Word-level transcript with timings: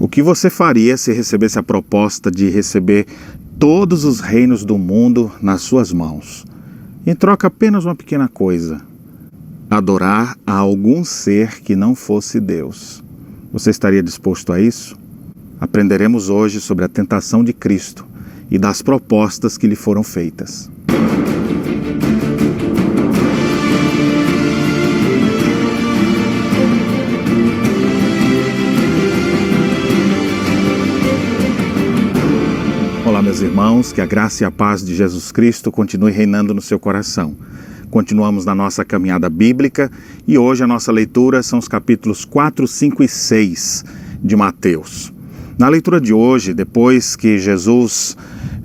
O 0.00 0.08
que 0.08 0.22
você 0.22 0.48
faria 0.48 0.96
se 0.96 1.12
recebesse 1.12 1.58
a 1.58 1.62
proposta 1.62 2.30
de 2.30 2.48
receber 2.48 3.06
todos 3.58 4.06
os 4.06 4.18
reinos 4.18 4.64
do 4.64 4.78
mundo 4.78 5.30
nas 5.42 5.60
suas 5.60 5.92
mãos? 5.92 6.46
Em 7.06 7.14
troca 7.14 7.48
apenas 7.48 7.84
uma 7.84 7.94
pequena 7.94 8.26
coisa: 8.26 8.80
adorar 9.70 10.38
a 10.46 10.54
algum 10.54 11.04
ser 11.04 11.60
que 11.60 11.76
não 11.76 11.94
fosse 11.94 12.40
Deus. 12.40 13.04
Você 13.52 13.68
estaria 13.68 14.02
disposto 14.02 14.54
a 14.54 14.58
isso? 14.58 14.96
Aprenderemos 15.60 16.30
hoje 16.30 16.62
sobre 16.62 16.86
a 16.86 16.88
tentação 16.88 17.44
de 17.44 17.52
Cristo 17.52 18.06
e 18.50 18.58
das 18.58 18.80
propostas 18.80 19.58
que 19.58 19.66
lhe 19.66 19.76
foram 19.76 20.02
feitas. 20.02 20.70
Meus 33.30 33.42
irmãos, 33.42 33.92
que 33.92 34.00
a 34.00 34.06
graça 34.06 34.42
e 34.42 34.44
a 34.44 34.50
paz 34.50 34.84
de 34.84 34.92
Jesus 34.92 35.30
Cristo 35.30 35.70
continue 35.70 36.10
reinando 36.10 36.52
no 36.52 36.60
seu 36.60 36.80
coração. 36.80 37.36
Continuamos 37.88 38.44
na 38.44 38.56
nossa 38.56 38.84
caminhada 38.84 39.30
bíblica 39.30 39.88
e 40.26 40.36
hoje 40.36 40.64
a 40.64 40.66
nossa 40.66 40.90
leitura 40.90 41.40
são 41.40 41.60
os 41.60 41.68
capítulos 41.68 42.24
4, 42.24 42.66
5 42.66 43.04
e 43.04 43.08
6 43.08 43.84
de 44.20 44.34
Mateus. 44.34 45.12
Na 45.56 45.68
leitura 45.68 46.00
de 46.00 46.12
hoje, 46.12 46.52
depois 46.52 47.14
que 47.14 47.38
Jesus 47.38 48.16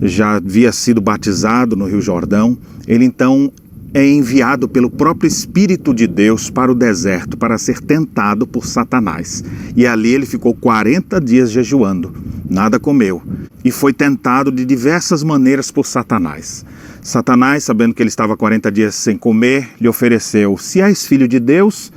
já 0.01 0.37
havia 0.37 0.71
sido 0.71 0.99
batizado 0.99 1.75
no 1.75 1.85
Rio 1.85 2.01
Jordão, 2.01 2.57
ele 2.87 3.05
então 3.05 3.53
é 3.93 4.03
enviado 4.03 4.67
pelo 4.67 4.89
próprio 4.89 5.27
Espírito 5.27 5.93
de 5.93 6.07
Deus 6.07 6.49
para 6.49 6.71
o 6.71 6.75
deserto 6.75 7.37
para 7.37 7.59
ser 7.59 7.79
tentado 7.81 8.47
por 8.47 8.65
Satanás. 8.65 9.43
E 9.75 9.85
ali 9.85 10.11
ele 10.11 10.25
ficou 10.25 10.55
40 10.55 11.21
dias 11.21 11.51
jejuando, 11.51 12.11
nada 12.49 12.79
comeu, 12.79 13.21
e 13.65 13.71
foi 13.71 13.91
tentado 13.91 14.51
de 14.51 14.63
diversas 14.63 15.23
maneiras 15.23 15.71
por 15.71 15.87
Satanás. 15.87 16.63
Satanás, 17.01 17.63
sabendo 17.63 17.95
que 17.95 18.03
ele 18.03 18.09
estava 18.09 18.37
40 18.37 18.71
dias 18.71 18.93
sem 18.93 19.17
comer, 19.17 19.69
lhe 19.81 19.87
ofereceu: 19.87 20.55
Se 20.55 20.79
és 20.79 21.07
filho 21.07 21.27
de 21.27 21.39
Deus, 21.39 21.91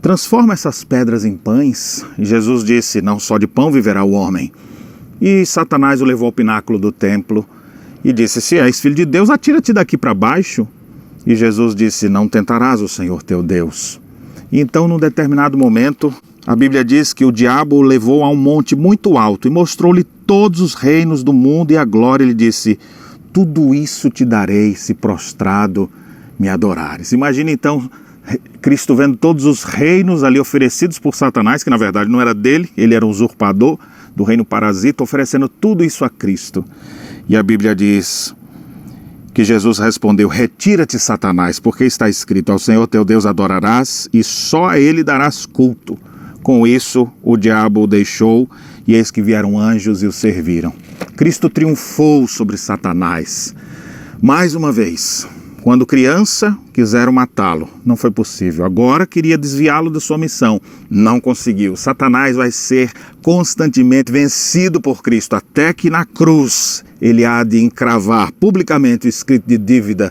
transforma 0.00 0.52
essas 0.54 0.84
pedras 0.84 1.24
em 1.24 1.36
pães. 1.36 2.06
E 2.16 2.24
Jesus 2.24 2.62
disse: 2.62 3.02
Não 3.02 3.18
só 3.18 3.38
de 3.38 3.48
pão 3.48 3.72
viverá 3.72 4.04
o 4.04 4.12
homem. 4.12 4.52
E 5.20 5.44
Satanás 5.44 6.00
o 6.00 6.04
levou 6.04 6.26
ao 6.26 6.32
pináculo 6.32 6.78
do 6.78 6.92
templo 6.92 7.44
e 8.04 8.12
disse: 8.12 8.40
Se 8.40 8.58
és 8.58 8.80
filho 8.80 8.94
de 8.94 9.04
Deus, 9.04 9.30
atira-te 9.30 9.72
daqui 9.72 9.98
para 9.98 10.14
baixo. 10.14 10.66
E 11.26 11.34
Jesus 11.34 11.74
disse: 11.74 12.08
Não 12.08 12.28
tentarás 12.28 12.80
o 12.80 12.88
Senhor 12.88 13.24
teu 13.24 13.42
Deus. 13.42 14.00
E 14.52 14.60
então, 14.60 14.86
num 14.86 14.98
determinado 14.98 15.58
momento, 15.58 16.14
a 16.46 16.56
Bíblia 16.56 16.84
diz 16.84 17.12
que 17.12 17.24
o 17.24 17.32
diabo 17.32 17.76
o 17.76 17.82
levou 17.82 18.24
a 18.24 18.30
um 18.30 18.36
monte 18.36 18.74
muito 18.74 19.18
alto 19.18 19.46
e 19.46 19.50
mostrou-lhe 19.50 20.04
todos 20.30 20.60
os 20.60 20.74
reinos 20.74 21.24
do 21.24 21.32
mundo 21.32 21.72
e 21.72 21.76
a 21.76 21.84
glória. 21.84 22.22
Ele 22.22 22.32
disse: 22.32 22.78
Tudo 23.32 23.74
isso 23.74 24.08
te 24.08 24.24
darei 24.24 24.76
se 24.76 24.94
prostrado 24.94 25.90
me 26.38 26.48
adorares. 26.48 27.10
Imagine 27.10 27.50
então 27.50 27.90
Cristo 28.62 28.94
vendo 28.94 29.16
todos 29.16 29.44
os 29.44 29.64
reinos 29.64 30.22
ali 30.22 30.38
oferecidos 30.38 31.00
por 31.00 31.16
Satanás, 31.16 31.64
que 31.64 31.70
na 31.70 31.76
verdade 31.76 32.08
não 32.08 32.20
era 32.20 32.32
dele, 32.32 32.70
ele 32.76 32.94
era 32.94 33.04
um 33.04 33.08
usurpador 33.10 33.76
do 34.14 34.22
reino 34.22 34.44
parasita, 34.44 35.02
oferecendo 35.02 35.48
tudo 35.48 35.82
isso 35.82 36.04
a 36.04 36.08
Cristo. 36.08 36.64
E 37.28 37.36
a 37.36 37.42
Bíblia 37.42 37.74
diz: 37.74 38.32
que 39.34 39.42
Jesus 39.42 39.80
respondeu: 39.80 40.28
Retira-te, 40.28 40.96
Satanás, 40.96 41.58
porque 41.58 41.82
está 41.82 42.08
escrito: 42.08 42.52
Ao 42.52 42.58
Senhor 42.60 42.86
teu 42.86 43.04
Deus 43.04 43.26
adorarás 43.26 44.08
e 44.12 44.22
só 44.22 44.68
a 44.68 44.78
ele 44.78 45.02
darás 45.02 45.44
culto. 45.44 45.98
Com 46.42 46.66
isso, 46.66 47.08
o 47.22 47.36
diabo 47.36 47.82
o 47.82 47.86
deixou 47.86 48.48
e 48.86 48.94
eis 48.94 49.10
que 49.10 49.22
vieram 49.22 49.58
anjos 49.58 50.02
e 50.02 50.06
o 50.06 50.12
serviram. 50.12 50.72
Cristo 51.16 51.50
triunfou 51.50 52.26
sobre 52.26 52.56
Satanás. 52.56 53.54
Mais 54.22 54.54
uma 54.54 54.72
vez, 54.72 55.26
quando 55.62 55.84
criança, 55.84 56.56
quiseram 56.72 57.12
matá-lo, 57.12 57.68
não 57.84 57.94
foi 57.94 58.10
possível. 58.10 58.64
Agora 58.64 59.06
queria 59.06 59.36
desviá-lo 59.36 59.90
da 59.90 60.00
sua 60.00 60.16
missão, 60.16 60.60
não 60.88 61.20
conseguiu. 61.20 61.76
Satanás 61.76 62.36
vai 62.36 62.50
ser 62.50 62.90
constantemente 63.22 64.10
vencido 64.10 64.80
por 64.80 65.02
Cristo, 65.02 65.36
até 65.36 65.74
que 65.74 65.90
na 65.90 66.06
cruz 66.06 66.82
ele 67.00 67.24
há 67.24 67.44
de 67.44 67.62
encravar 67.62 68.32
publicamente 68.32 69.06
o 69.06 69.10
escrito 69.10 69.46
de 69.46 69.58
dívida 69.58 70.10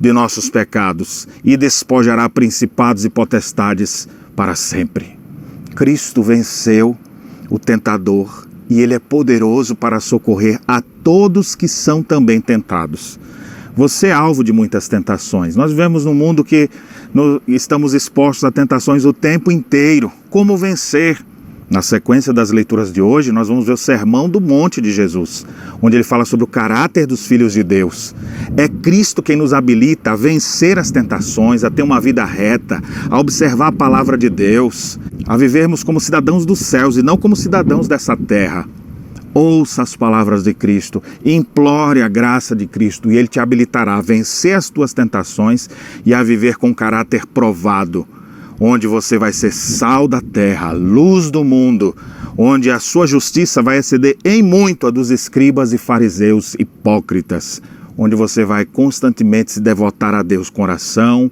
de 0.00 0.12
nossos 0.12 0.48
pecados 0.48 1.28
e 1.44 1.56
despojará 1.56 2.28
principados 2.28 3.04
e 3.04 3.10
potestades 3.10 4.08
para 4.34 4.54
sempre. 4.54 5.15
Cristo 5.76 6.22
venceu 6.22 6.96
o 7.50 7.58
tentador 7.58 8.46
e 8.68 8.80
ele 8.80 8.94
é 8.94 8.98
poderoso 8.98 9.76
para 9.76 10.00
socorrer 10.00 10.58
a 10.66 10.80
todos 10.80 11.54
que 11.54 11.68
são 11.68 12.02
também 12.02 12.40
tentados. 12.40 13.20
Você 13.76 14.06
é 14.06 14.12
alvo 14.12 14.42
de 14.42 14.54
muitas 14.54 14.88
tentações. 14.88 15.54
Nós 15.54 15.70
vivemos 15.70 16.06
num 16.06 16.14
mundo 16.14 16.42
que 16.42 16.70
no, 17.12 17.42
estamos 17.46 17.92
expostos 17.92 18.44
a 18.44 18.50
tentações 18.50 19.04
o 19.04 19.12
tempo 19.12 19.52
inteiro. 19.52 20.10
Como 20.30 20.56
vencer? 20.56 21.22
Na 21.68 21.82
sequência 21.82 22.32
das 22.32 22.52
leituras 22.52 22.92
de 22.92 23.02
hoje, 23.02 23.32
nós 23.32 23.48
vamos 23.48 23.66
ver 23.66 23.72
o 23.72 23.76
Sermão 23.76 24.28
do 24.30 24.40
Monte 24.40 24.80
de 24.80 24.92
Jesus, 24.92 25.44
onde 25.82 25.96
ele 25.96 26.04
fala 26.04 26.24
sobre 26.24 26.44
o 26.44 26.46
caráter 26.46 27.08
dos 27.08 27.26
filhos 27.26 27.52
de 27.52 27.64
Deus. 27.64 28.14
É 28.56 28.68
Cristo 28.68 29.20
quem 29.20 29.34
nos 29.34 29.52
habilita 29.52 30.12
a 30.12 30.16
vencer 30.16 30.78
as 30.78 30.92
tentações, 30.92 31.64
a 31.64 31.70
ter 31.70 31.82
uma 31.82 32.00
vida 32.00 32.24
reta, 32.24 32.80
a 33.10 33.18
observar 33.18 33.66
a 33.66 33.72
palavra 33.72 34.16
de 34.16 34.30
Deus, 34.30 34.96
a 35.26 35.36
vivermos 35.36 35.82
como 35.82 36.00
cidadãos 36.00 36.46
dos 36.46 36.60
céus 36.60 36.96
e 36.96 37.02
não 37.02 37.16
como 37.16 37.34
cidadãos 37.34 37.88
dessa 37.88 38.16
terra. 38.16 38.66
Ouça 39.34 39.82
as 39.82 39.94
palavras 39.94 40.44
de 40.44 40.54
Cristo, 40.54 41.02
implore 41.22 42.00
a 42.00 42.08
graça 42.08 42.56
de 42.56 42.66
Cristo 42.66 43.10
e 43.10 43.16
Ele 43.18 43.28
te 43.28 43.38
habilitará 43.38 43.96
a 43.96 44.00
vencer 44.00 44.56
as 44.56 44.70
tuas 44.70 44.94
tentações 44.94 45.68
e 46.06 46.14
a 46.14 46.22
viver 46.22 46.56
com 46.56 46.74
caráter 46.74 47.26
provado, 47.26 48.06
onde 48.58 48.86
você 48.86 49.18
vai 49.18 49.32
ser 49.32 49.52
sal 49.52 50.08
da 50.08 50.22
terra, 50.22 50.72
luz 50.72 51.30
do 51.30 51.44
mundo, 51.44 51.94
onde 52.38 52.70
a 52.70 52.78
sua 52.78 53.06
justiça 53.06 53.62
vai 53.62 53.78
exceder 53.78 54.16
em 54.24 54.42
muito 54.42 54.86
a 54.86 54.90
dos 54.90 55.10
escribas 55.10 55.74
e 55.74 55.78
fariseus 55.78 56.54
hipócritas, 56.58 57.60
onde 57.98 58.16
você 58.16 58.42
vai 58.42 58.64
constantemente 58.64 59.52
se 59.52 59.60
devotar 59.60 60.14
a 60.14 60.22
Deus 60.22 60.48
com 60.48 60.62
oração, 60.62 61.30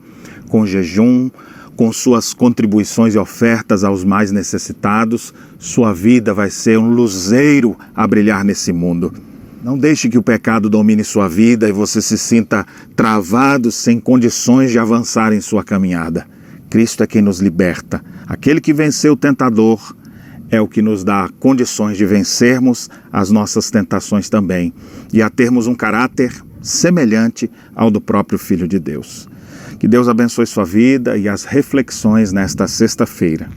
com 0.49 0.67
jejum, 0.67 1.31
com 1.77 1.93
suas 1.93 2.33
contribuições 2.33 3.15
e 3.15 3.19
ofertas 3.19 3.85
aos 3.85 4.05
mais 4.05 4.31
necessitados, 4.31 5.35
sua 5.59 5.93
vida 5.93 6.33
vai 6.33 6.51
ser 6.51 6.79
um 6.79 6.91
luzeiro 6.91 7.77
a 7.95 8.07
brilhar 8.07 8.45
nesse 8.45 8.73
mundo. 8.73 9.13
Não 9.63 9.79
deixe 9.79 10.09
que 10.09 10.19
o 10.19 10.23
pecado 10.23 10.69
domine 10.69 11.03
sua 11.03 11.27
vida 11.27 11.69
e 11.69 11.73
você 11.73 12.03
se 12.03 12.19
sinta 12.19 12.67
travado 12.95 13.73
sem 13.73 13.99
condições 13.99 14.71
de 14.71 14.79
avançar 14.79 15.33
em 15.33 15.41
sua 15.41 15.65
caminhada. 15.65 16.27
Cristo 16.69 17.03
é 17.03 17.07
quem 17.07 17.23
nos 17.23 17.41
liberta. 17.41 18.05
Aquele 18.27 18.61
que 18.61 18.75
venceu 18.75 19.15
o 19.15 19.17
tentador 19.17 19.95
é 20.51 20.61
o 20.61 20.69
que 20.69 20.83
nos 20.83 21.03
dá 21.03 21.31
condições 21.41 21.97
de 21.97 22.05
vencermos 22.05 22.91
as 23.13 23.31
nossas 23.31 23.71
tentações 23.71 24.29
também 24.29 24.73
e 25.13 25.23
a 25.23 25.31
termos 25.31 25.67
um 25.67 25.75
caráter 25.75 26.33
semelhante 26.61 27.51
ao 27.75 27.91
do 27.91 28.01
próprio 28.01 28.39
Filho 28.39 28.69
de 28.69 28.79
Deus. 28.79 29.29
Que 29.79 29.89
Deus 29.89 30.09
abençoe 30.09 30.47
sua 30.47 30.65
vida 30.65 31.17
e 31.17 31.29
as 31.29 31.45
reflexões 31.45 32.33
nesta 32.33 32.67
sexta-feira. 32.67 33.49